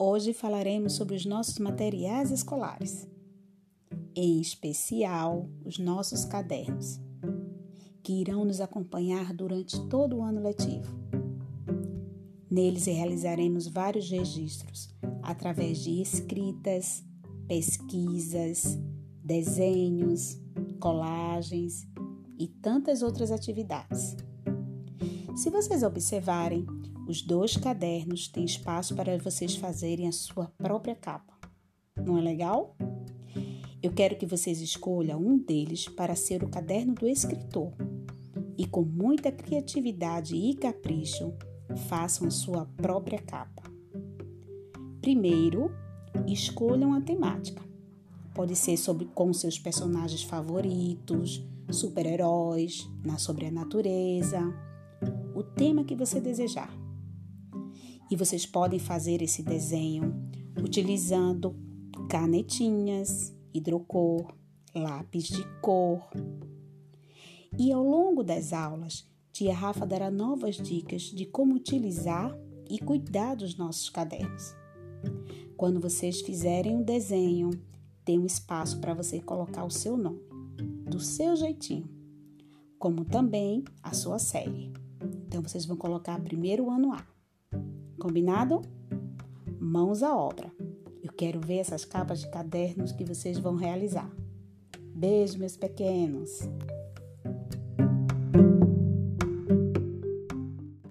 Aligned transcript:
Hoje 0.00 0.32
falaremos 0.32 0.92
sobre 0.92 1.16
os 1.16 1.26
nossos 1.26 1.58
materiais 1.58 2.30
escolares, 2.30 3.04
em 4.14 4.40
especial 4.40 5.48
os 5.64 5.76
nossos 5.76 6.24
cadernos, 6.24 7.00
que 8.00 8.12
irão 8.12 8.44
nos 8.44 8.60
acompanhar 8.60 9.34
durante 9.34 9.76
todo 9.88 10.18
o 10.18 10.22
ano 10.22 10.40
letivo. 10.40 10.96
Neles 12.48 12.86
realizaremos 12.86 13.66
vários 13.66 14.08
registros 14.08 14.88
através 15.20 15.80
de 15.80 16.00
escritas, 16.00 17.02
pesquisas, 17.48 18.78
desenhos, 19.24 20.40
colagens 20.78 21.88
e 22.38 22.46
tantas 22.46 23.02
outras 23.02 23.32
atividades. 23.32 24.14
Se 25.34 25.50
vocês 25.50 25.82
observarem, 25.82 26.64
os 27.08 27.22
dois 27.22 27.56
cadernos 27.56 28.28
têm 28.28 28.44
espaço 28.44 28.94
para 28.94 29.16
vocês 29.16 29.56
fazerem 29.56 30.06
a 30.06 30.12
sua 30.12 30.52
própria 30.58 30.94
capa. 30.94 31.32
Não 31.96 32.18
é 32.18 32.20
legal? 32.20 32.76
Eu 33.82 33.92
quero 33.92 34.16
que 34.16 34.26
vocês 34.26 34.60
escolham 34.60 35.18
um 35.18 35.38
deles 35.38 35.88
para 35.88 36.14
ser 36.14 36.44
o 36.44 36.50
caderno 36.50 36.94
do 36.94 37.08
escritor 37.08 37.72
e, 38.58 38.66
com 38.66 38.82
muita 38.82 39.32
criatividade 39.32 40.36
e 40.36 40.54
capricho, 40.54 41.32
façam 41.88 42.28
a 42.28 42.30
sua 42.30 42.66
própria 42.76 43.20
capa. 43.22 43.62
Primeiro, 45.00 45.70
escolham 46.26 46.92
a 46.92 47.00
temática. 47.00 47.62
Pode 48.34 48.54
ser 48.54 48.76
sobre 48.76 49.06
com 49.06 49.32
seus 49.32 49.58
personagens 49.58 50.22
favoritos, 50.22 51.42
super-heróis, 51.70 52.86
na 53.02 53.16
sobre 53.16 53.46
a 53.46 53.50
natureza, 53.50 54.40
o 55.34 55.42
tema 55.42 55.84
que 55.84 55.96
você 55.96 56.20
desejar. 56.20 56.87
E 58.10 58.16
vocês 58.16 58.46
podem 58.46 58.78
fazer 58.78 59.22
esse 59.22 59.42
desenho 59.42 60.14
utilizando 60.62 61.54
canetinhas, 62.08 63.34
hidrocor, 63.52 64.32
lápis 64.74 65.24
de 65.24 65.44
cor. 65.60 66.08
E 67.58 67.72
ao 67.72 67.82
longo 67.82 68.22
das 68.22 68.52
aulas, 68.52 69.06
tia 69.32 69.54
Rafa 69.54 69.86
dará 69.86 70.10
novas 70.10 70.56
dicas 70.56 71.02
de 71.02 71.26
como 71.26 71.54
utilizar 71.54 72.36
e 72.68 72.78
cuidar 72.78 73.34
dos 73.34 73.56
nossos 73.56 73.88
cadernos. 73.88 74.54
Quando 75.56 75.80
vocês 75.80 76.20
fizerem 76.20 76.76
um 76.76 76.82
desenho, 76.82 77.50
tem 78.04 78.18
um 78.18 78.26
espaço 78.26 78.80
para 78.80 78.94
você 78.94 79.20
colocar 79.20 79.64
o 79.64 79.70
seu 79.70 79.96
nome, 79.96 80.20
do 80.88 81.00
seu 81.00 81.36
jeitinho, 81.36 81.88
como 82.78 83.04
também 83.04 83.64
a 83.82 83.92
sua 83.92 84.18
série. 84.18 84.72
Então 85.26 85.42
vocês 85.42 85.66
vão 85.66 85.76
colocar 85.76 86.18
primeiro 86.20 86.64
o 86.64 86.70
ano 86.70 86.92
A. 86.92 87.17
Combinado? 87.98 88.62
Mãos 89.58 90.04
à 90.04 90.16
obra. 90.16 90.52
Eu 91.02 91.12
quero 91.12 91.40
ver 91.40 91.58
essas 91.58 91.84
capas 91.84 92.20
de 92.20 92.30
cadernos 92.30 92.92
que 92.92 93.04
vocês 93.04 93.38
vão 93.38 93.56
realizar. 93.56 94.08
Beijo, 94.94 95.38
meus 95.38 95.56
pequenos! 95.56 96.48